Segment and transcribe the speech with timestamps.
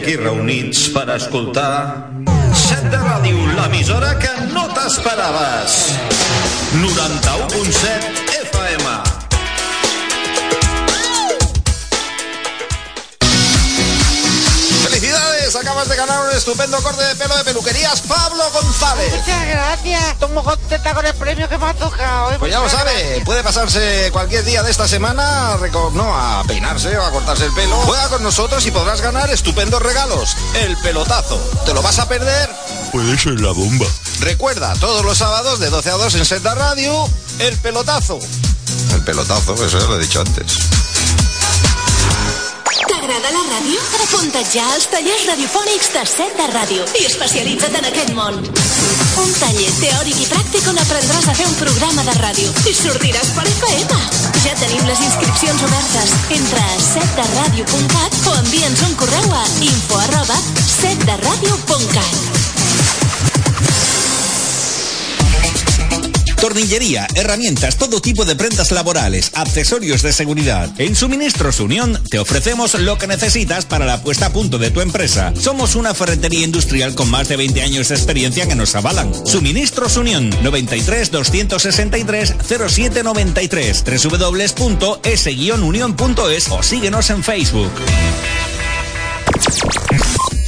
[0.00, 2.08] aquí reunits per escoltar
[2.56, 5.76] Set de Ràdio, l'emissora que no t'esperaves.
[6.80, 8.29] 91.7
[15.90, 19.12] de ganar un estupendo corte de pelo de peluquerías Pablo González.
[19.12, 20.12] Muchas gracias.
[20.12, 22.30] Estoy muy contenta con el premio que me ha tocado.
[22.30, 22.36] ¿eh?
[22.38, 23.24] Pues ya lo sabe, gracias.
[23.24, 25.58] puede pasarse cualquier día de esta semana
[25.92, 27.74] no, a peinarse o a cortarse el pelo.
[27.78, 30.36] Juega con nosotros y podrás ganar estupendos regalos.
[30.54, 31.38] El pelotazo.
[31.66, 32.48] ¿Te lo vas a perder?
[32.92, 33.86] Puede ser la bomba.
[34.20, 37.08] Recuerda, todos los sábados de 12 a 2 en Seta Radio,
[37.40, 38.18] el pelotazo.
[38.94, 40.58] El pelotazo, eso ya lo he dicho antes.
[43.10, 43.78] T'agrada la ràdio?
[44.04, 48.36] Apunta't ja als tallers radiofònics de set de ràdio i especialitza't en aquest món.
[49.24, 53.32] Un taller teòric i pràctic on aprendràs a fer un programa de ràdio i sortiràs
[53.34, 53.98] per FM.
[54.44, 56.14] Ja tenim les inscripcions obertes.
[56.38, 60.38] Entra a setderadio.cat o envia'ns un correu a info arroba
[60.78, 62.59] setderadio.cat.
[66.40, 70.70] Tornillería, herramientas, todo tipo de prendas laborales, accesorios de seguridad.
[70.78, 74.80] En Suministros Unión te ofrecemos lo que necesitas para la puesta a punto de tu
[74.80, 75.34] empresa.
[75.38, 79.12] Somos una ferretería industrial con más de 20 años de experiencia que nos avalan.
[79.26, 87.72] Suministros Unión 93 263 0793 www.s-unión.es o síguenos en Facebook.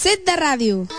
[0.00, 0.76] Set de Ràdio.
[0.88, 0.96] Què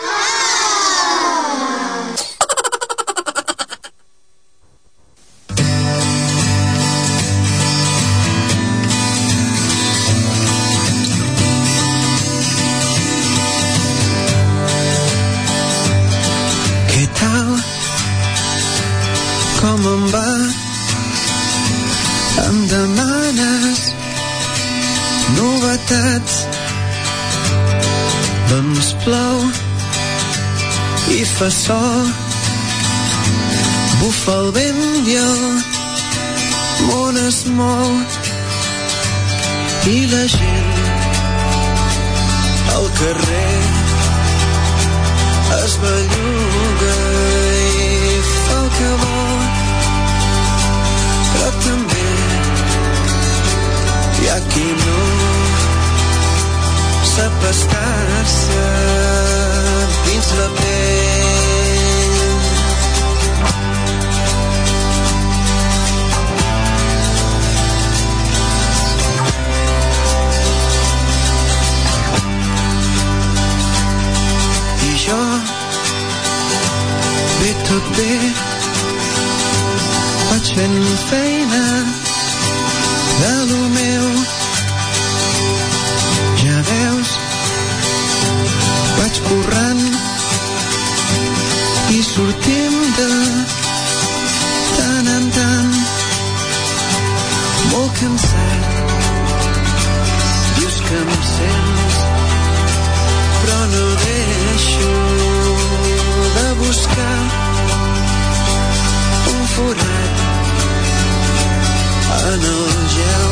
[112.33, 113.31] en el gel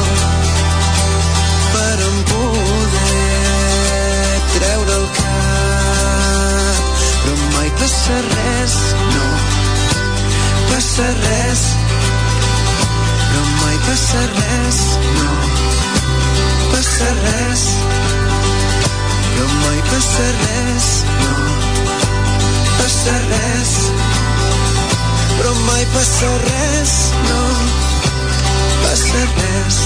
[1.73, 3.29] per em poder
[4.55, 6.81] treure el cap.
[7.21, 8.75] Però mai passa res
[9.13, 9.29] no
[10.71, 11.63] passa res.
[13.29, 14.81] Però mai passa res
[15.15, 15.31] no
[16.75, 17.65] passa res.
[19.33, 21.33] Però mai passa res no
[22.79, 23.75] passa res.
[25.37, 26.97] Però mai passa res
[27.29, 27.78] no passa res
[29.09, 29.77] passa res.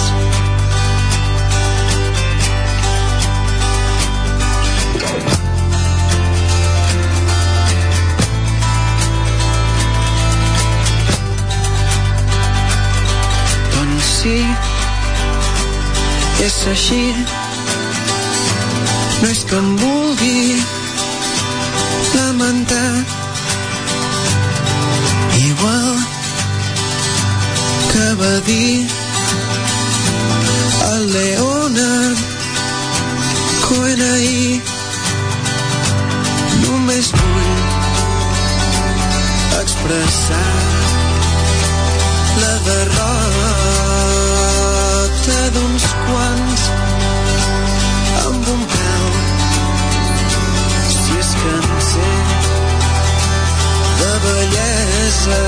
[13.73, 14.37] Doncs sí,
[16.43, 17.03] és així.
[19.21, 20.57] No és que em vulgui
[22.15, 22.91] lamentar.
[25.43, 25.95] Igual
[27.93, 29.02] que va dir
[33.67, 34.61] Cohen ahir.
[36.63, 37.55] Només vull
[39.59, 40.51] expressar
[42.43, 42.99] la derrota
[45.57, 46.61] d'uns quants
[48.23, 49.03] amb un peu
[50.95, 52.11] si és que en sé
[53.99, 55.43] de bellesa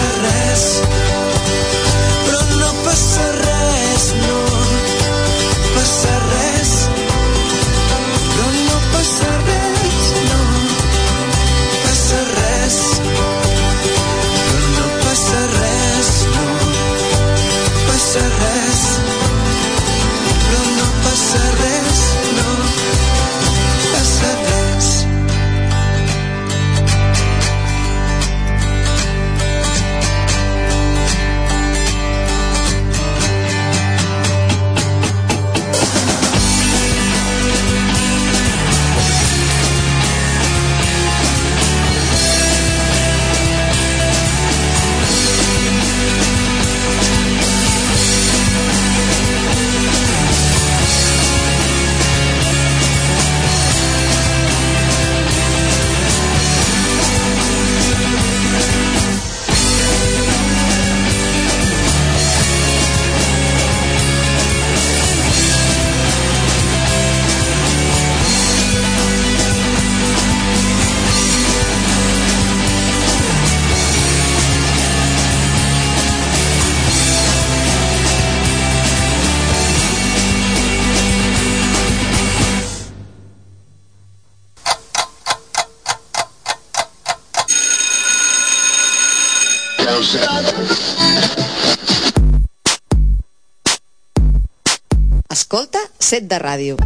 [0.00, 0.39] passa
[96.22, 96.76] De.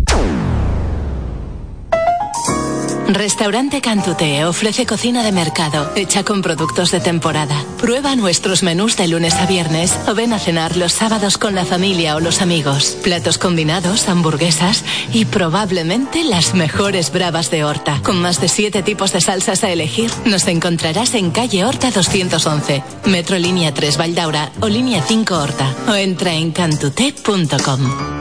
[3.08, 7.54] Restaurante Cantute ofrece cocina de mercado, hecha con productos de temporada.
[7.78, 11.64] Prueba nuestros menús de lunes a viernes o ven a cenar los sábados con la
[11.64, 12.96] familia o los amigos.
[13.02, 18.00] Platos combinados, hamburguesas y probablemente las mejores bravas de Horta.
[18.02, 22.82] Con más de siete tipos de salsas a elegir, nos encontrarás en calle Horta 211,
[23.06, 25.74] Metro Línea 3 Valdaura o Línea 5 Horta.
[25.88, 28.14] O entra en cantute.com.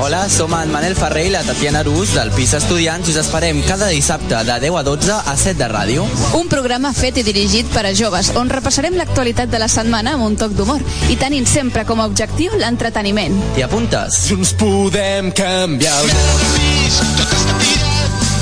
[0.00, 3.60] Hola, som en Manel Ferrer i la Tatiana Rus del Pis Estudiants i us esperem
[3.66, 6.06] cada dissabte de 10 a 12 a 7 de ràdio.
[6.38, 10.24] Un programa fet i dirigit per a joves, on repassarem l'actualitat de la setmana amb
[10.30, 10.80] un toc d'humor
[11.12, 13.36] i tenint sempre com a objectiu l'entreteniment.
[13.54, 14.24] T'hi apuntes?
[14.30, 16.08] Junts podem canviar el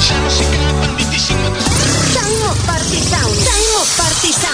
[0.08, 0.57] Tango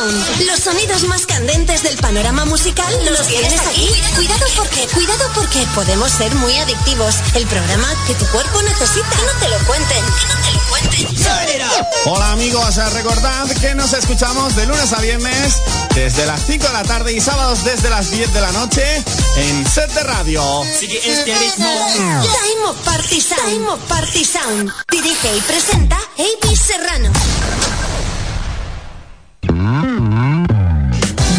[0.05, 0.47] Sound.
[0.47, 3.89] Los sonidos más candentes del panorama musical los tienes aquí.
[4.15, 7.17] Cuidado porque, cuidado porque podemos ser muy adictivos.
[7.35, 9.09] El programa que tu cuerpo necesita.
[9.11, 10.05] Que no te lo cuenten.
[10.05, 11.95] Que no te lo cuenten.
[12.07, 15.63] Hola amigos, recordad que nos escuchamos de lunes a viernes
[15.95, 19.03] desde las 5 de la tarde y sábados desde las 10 de la noche
[19.37, 20.43] en Set de Radio.
[20.79, 21.71] Sigue este ritmo.
[21.97, 23.53] Time of Party Sound.
[23.53, 24.73] Time of Party Sound.
[24.91, 26.57] Dirige y presenta A.B.
[26.57, 27.11] Serrano.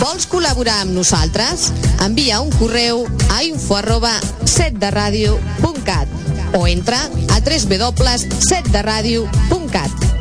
[0.06, 1.72] Vols col·laborar amb nosaltres?
[2.06, 4.12] Envia un correu a info arroba
[4.46, 6.08] setderadio.cat
[6.54, 10.15] o entra a www.setderadio.cat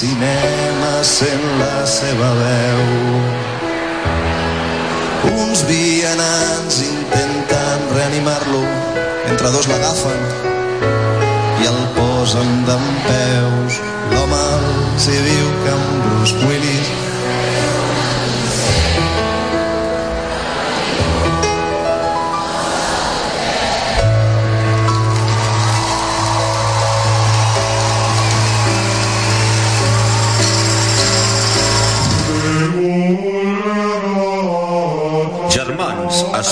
[0.00, 2.84] cinema sent la seva veu.
[5.42, 8.62] Uns vianants intenten reanimar-lo,
[9.28, 10.22] entre dos l'agafen
[11.60, 13.82] i el posen d'en peus.
[14.14, 16.59] L'home els hi diu que en Bruce Willis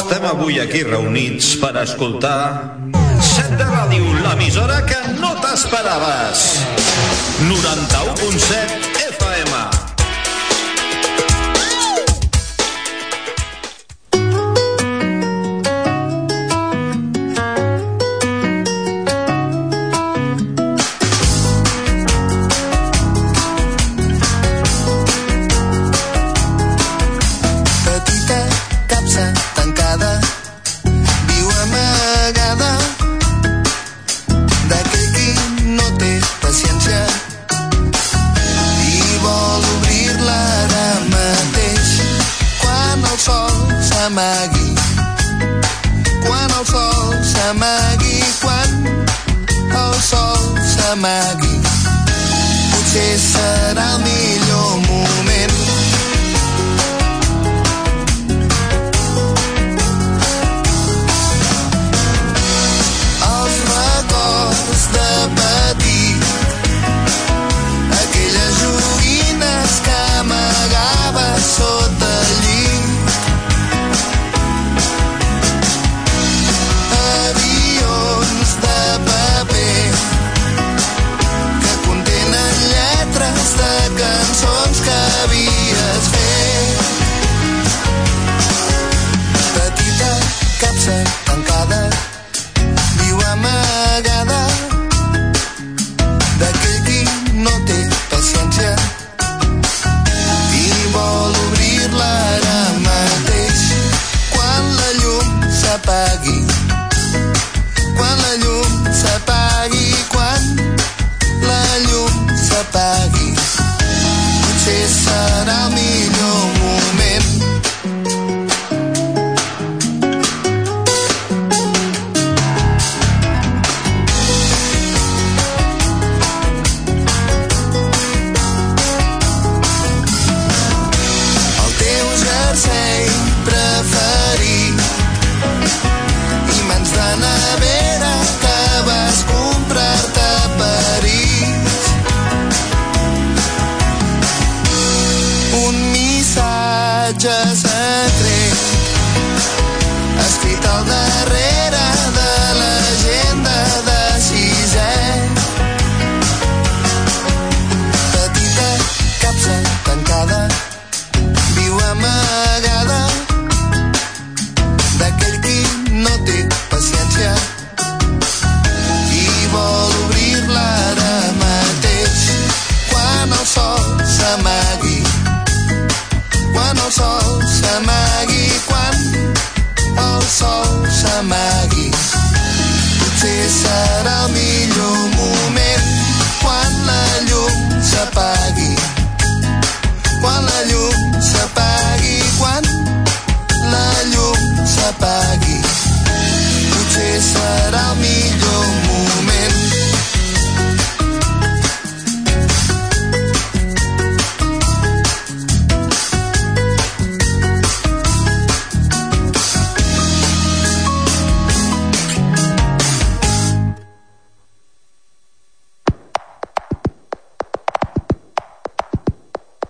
[0.09, 2.79] Estem avui aquí reunits per escoltar
[3.21, 6.47] Set de Ràdio, l'emissora que no t'esperaves.
[7.45, 8.68] 91.7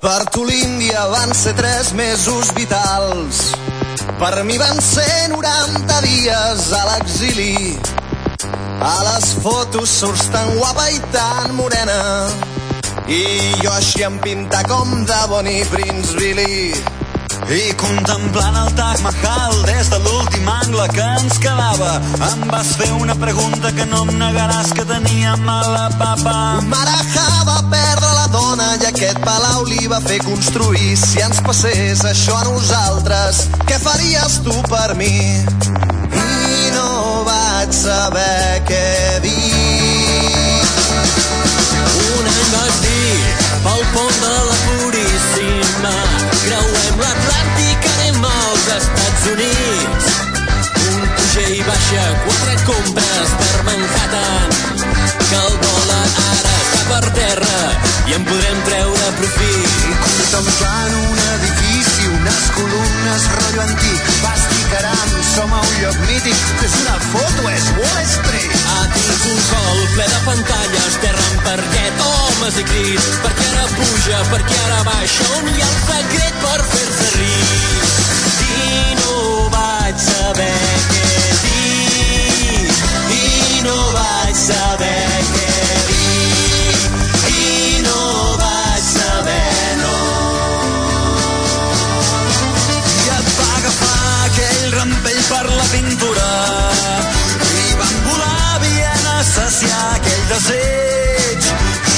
[0.08, 3.40] Per tu l'Índia van ser tres mesos vitals.
[4.16, 7.76] Per mi van ser 90 dies a l'exili.
[8.80, 11.98] A les fotos surts tan guapa i tan morena.
[13.04, 13.20] I
[13.60, 16.97] jo així em pinta com de Bonnie Prince Billy.
[17.48, 21.94] I contemplant el Taj Mahal des de l'últim angle que ens quedava
[22.26, 26.34] em vas fer una pregunta que no em negaràs que tenia mala papa.
[26.68, 30.92] Marajà va perdre la dona i aquest palau li va fer construir.
[31.00, 35.16] Si ens passés això a nosaltres, què faries tu per mi?
[36.20, 38.84] I no vaig saber què
[39.24, 40.61] dir.
[41.96, 43.18] Un any vas dir,
[43.64, 44.57] pel pont de la
[51.88, 54.51] baixa, quatre compres per Manhattan,
[55.29, 57.61] que el dòlar ara està per terra
[58.09, 59.94] i en podrem treure profit.
[60.03, 66.77] Contemplant un edifici, unes columnes, rotllo antic, basti caram, som a un lloc mític, és
[66.83, 68.59] una foto, és Wall Street.
[68.74, 73.68] A dins un hall ple de pantalles, terra en parquet, homes i crits, perquè ara
[73.79, 77.97] puja, perquè ara baixa, on hi ha el secret per fer-se rics.
[100.38, 101.46] desig.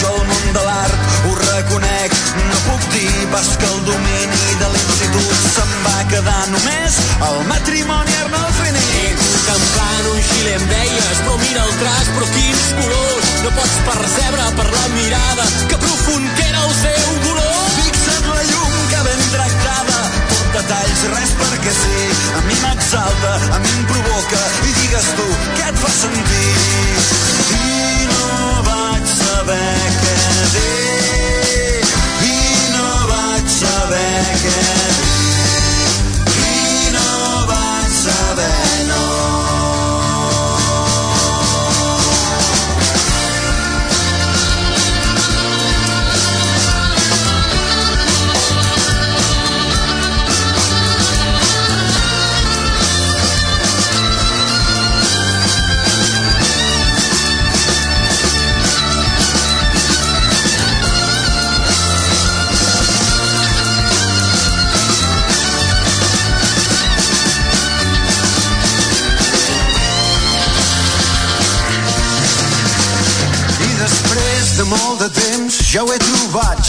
[0.01, 2.15] Jo el món de l'art ho reconec,
[2.49, 6.99] no puc dir pas que el domini de l'institut se'n va quedar només
[7.29, 8.85] el matrimoni Arnau Fini.
[9.11, 13.33] Ets campant un xile em deies, però mira el traç, però quins colors.
[13.45, 17.59] No pots percebre per la mirada que profund que era el seu dolor.
[17.77, 19.99] Fixa't la llum que ben tractada
[20.57, 22.09] detalls, res perquè sí.
[22.41, 25.29] A mi m'exalta, a mi em provoca i digues tu
[25.59, 27.30] què et fa sentir.
[32.29, 32.37] I
[32.75, 34.80] no vaig saber què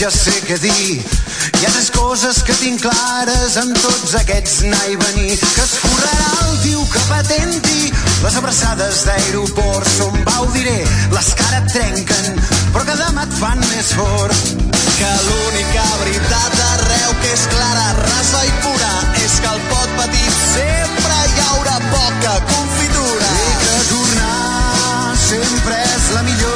[0.01, 0.97] ja sé què dir.
[0.97, 5.35] Hi ha tres coses que tinc clares amb tots aquests anar i venir.
[5.37, 7.91] Que es forrarà el diu que patenti,
[8.23, 10.79] les abraçades d'aeroport són va, ho diré,
[11.13, 12.41] les que ara et trenquen,
[12.71, 14.49] però que demà et fan més fort.
[14.97, 20.39] Que l'única veritat arreu que és clara, rasa i pura és que al pot petit
[20.47, 23.29] sempre hi haurà poca confitura.
[23.51, 26.50] I que tornar sempre és la millor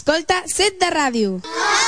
[0.00, 1.40] Escolta Set de Ràdio.
[1.44, 1.79] apartament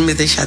[0.00, 0.46] Me deixar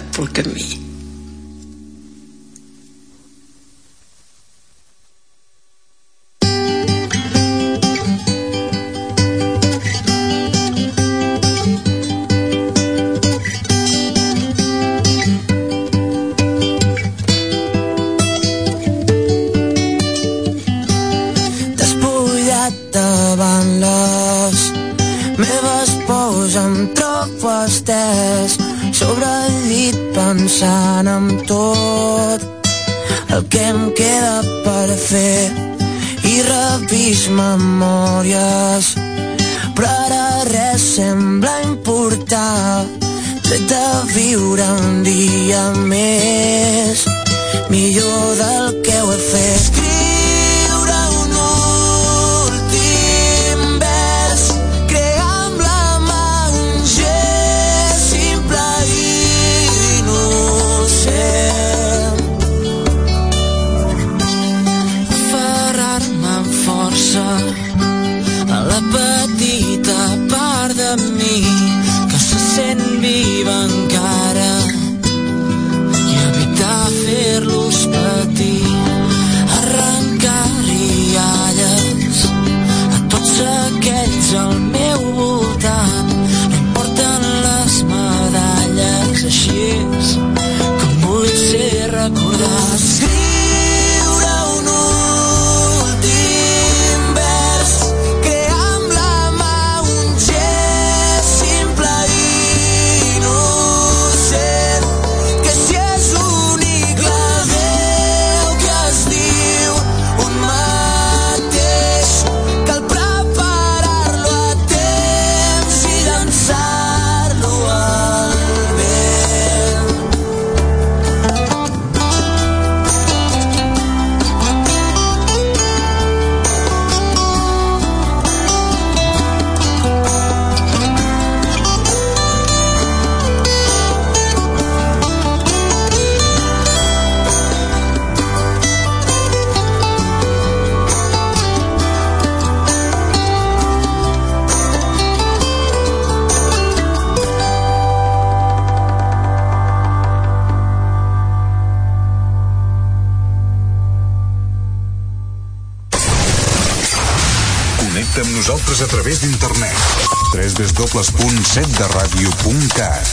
[160.86, 163.09] www.setderadio.cat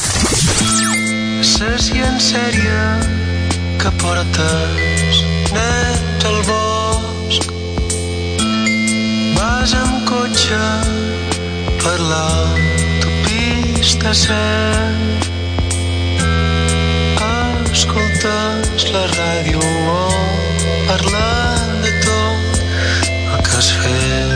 [1.40, 3.00] Sessió ciència sèrie
[3.80, 5.22] que portes
[5.54, 7.46] net al bosc.
[9.38, 10.64] Vas amb cotxe
[11.80, 15.00] per l'autopista set.
[17.72, 19.98] Escoltes la ràdio oh, o
[20.90, 22.60] parlant de tot
[23.32, 24.31] el que has fet.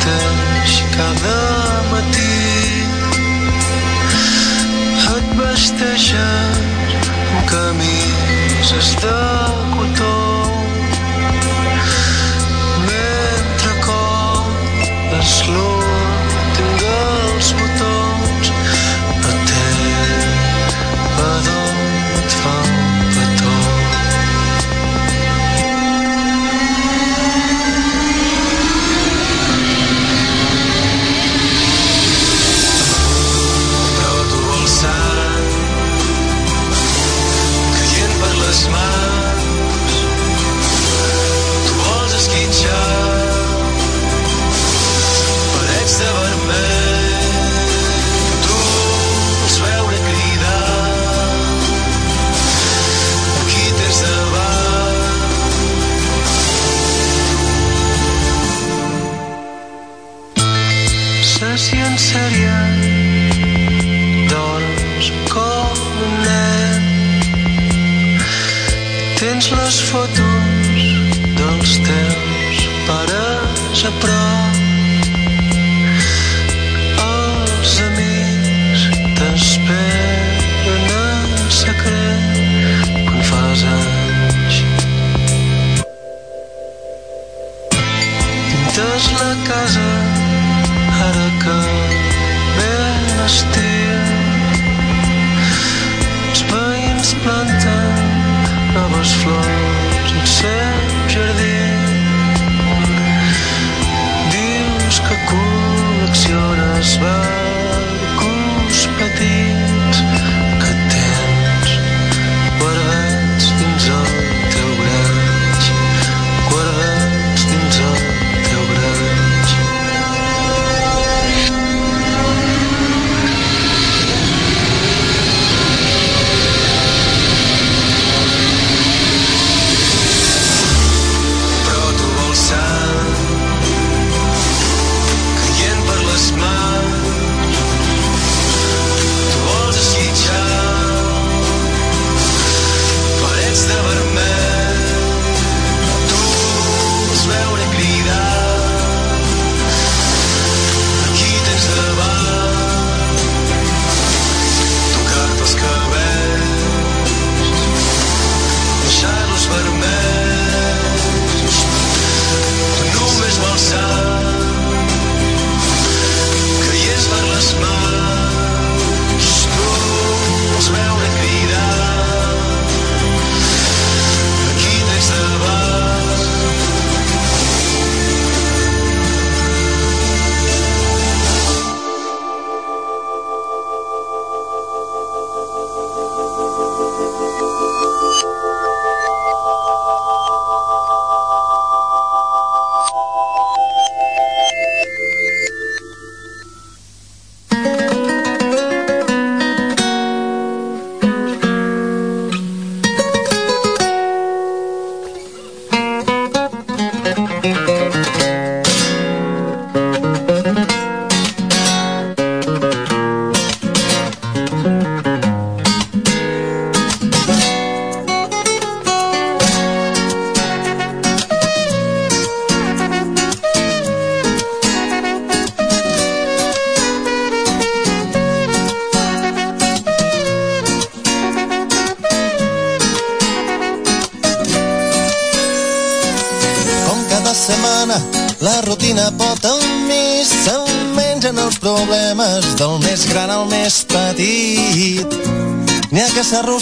[0.00, 2.84] despertes cada matí
[5.16, 6.96] et vesteixes
[7.32, 9.18] amb camises de
[9.74, 10.16] cotó
[12.86, 14.42] mentre col
[15.12, 15.79] les llums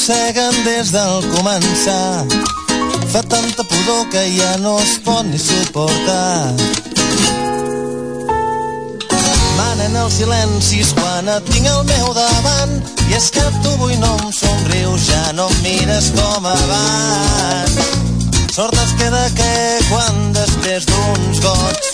[0.08, 2.24] arrosseguen des del començar.
[3.12, 6.54] Fa tanta pudor que ja no es pot ni suportar.
[9.56, 12.72] Manen els silencis quan et tinc al meu davant
[13.10, 17.76] i és que tu avui no em somrius, ja no em mires com abans.
[18.54, 19.52] Sort es queda que
[19.90, 21.92] quan després d'uns gots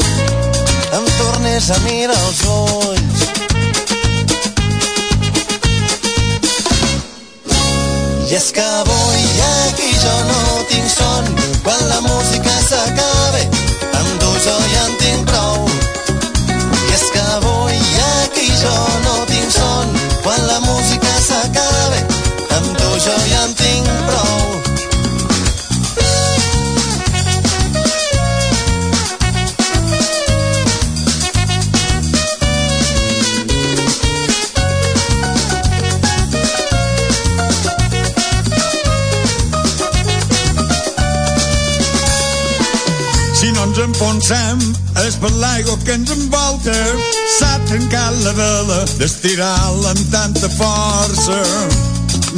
[0.95, 3.03] em tornes a mirar els ulls
[8.35, 11.28] És que avui aquí jo no tinc son.
[11.62, 13.45] Quan la música s'acabe
[14.01, 15.53] amb tu jo ja en tinc prou
[45.05, 46.74] és per l'aigua que ens envolta.
[47.36, 51.40] S'ha trencat la vela d'estirar-la amb tanta força.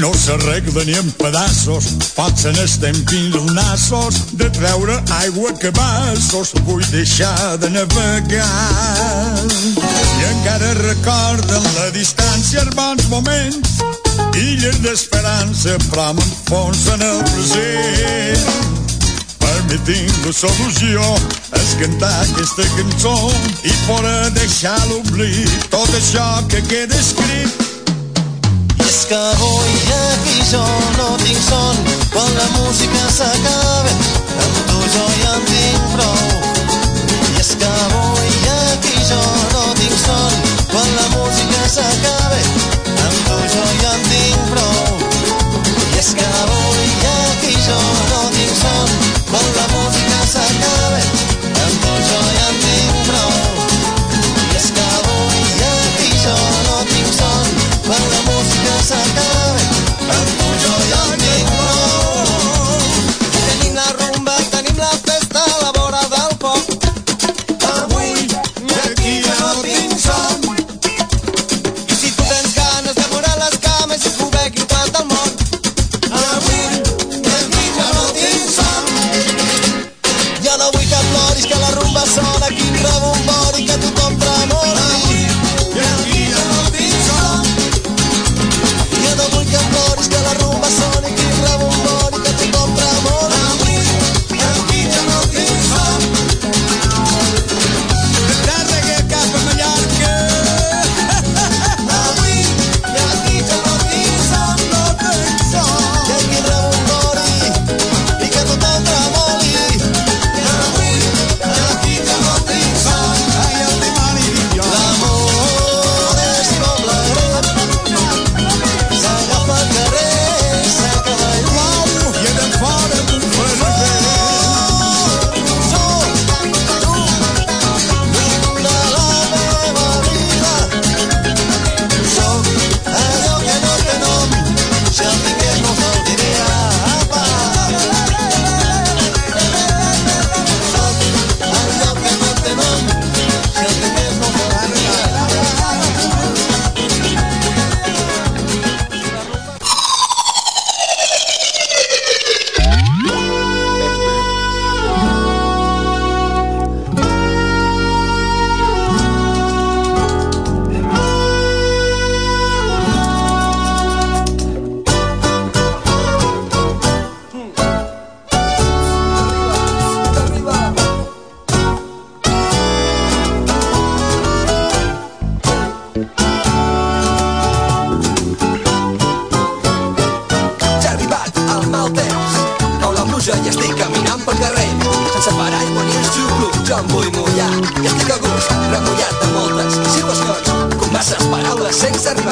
[0.01, 6.53] No s'arregla ni en pedaços, potser n'estem fins els nassos de treure aigua a cabassos.
[6.69, 8.51] Vull deixar de navegar.
[9.79, 13.79] I encara recorden la distància, els bons moments,
[14.43, 18.76] illes d'esperança, però m'enfonsen el present.
[19.67, 21.03] Mi tinc la solució
[21.59, 23.15] és cantar aquesta cançó
[23.67, 27.65] i poder deixar l'oblit tot això que queda escrit.
[28.77, 30.63] I és que avui aquí jo
[30.99, 31.83] no tinc son
[32.15, 33.93] quan la música s'acaba
[34.47, 36.23] amb tu jo ja en tinc prou
[37.33, 39.23] i és que avui aquí jo
[39.57, 40.41] no tinc son
[40.71, 45.07] quan la música s'acaba amb tu jo ja en tinc prou
[45.91, 46.86] i és que avui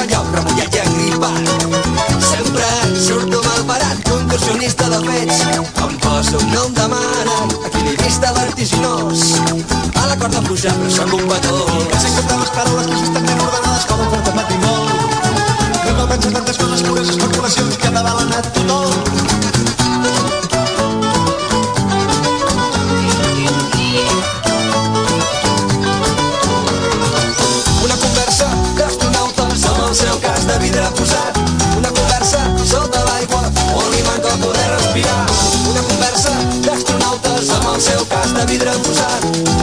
[0.03, 1.43] enlloc Remullat i engripat
[2.31, 2.67] Sempre
[3.05, 5.41] surto malparat Contorsionista de fets.
[5.83, 9.23] On poso no em demanen Equilibrista vertiginós.
[9.95, 11.55] A la corda fluixa però sóc un petó.
[11.91, 14.85] Quasi comptar les paraules que s'estan ben ordenades com un fort de patrimol.
[15.83, 17.14] Que no penses tantes coses pures,
[38.67, 39.54] el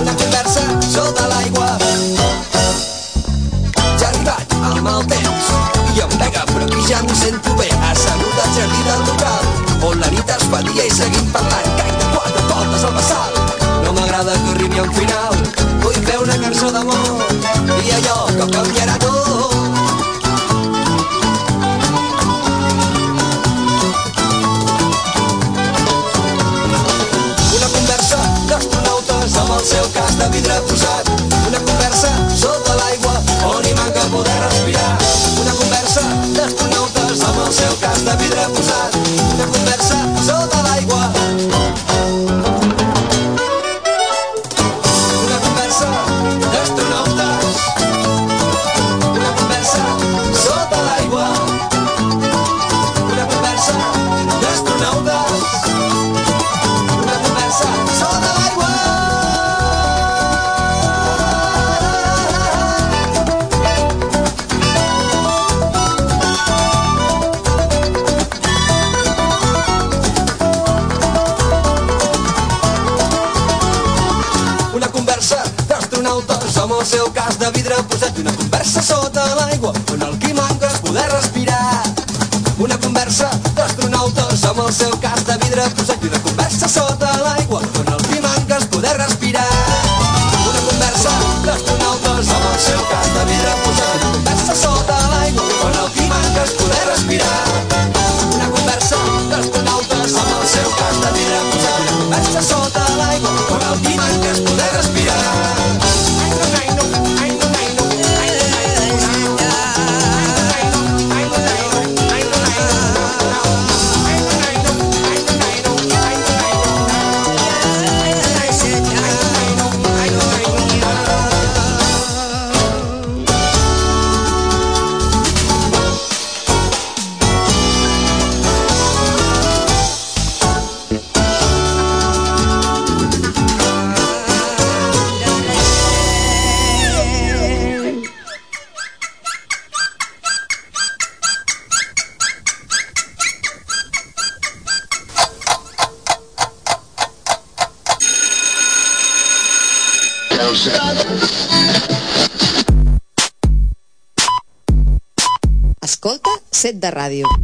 [156.93, 157.42] Set